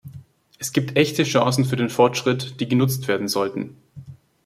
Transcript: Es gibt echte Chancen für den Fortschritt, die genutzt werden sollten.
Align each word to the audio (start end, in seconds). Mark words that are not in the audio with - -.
Es 0.57 0.73
gibt 0.73 0.97
echte 0.97 1.23
Chancen 1.25 1.63
für 1.63 1.75
den 1.75 1.91
Fortschritt, 1.91 2.59
die 2.59 2.67
genutzt 2.67 3.07
werden 3.07 3.27
sollten. 3.27 3.77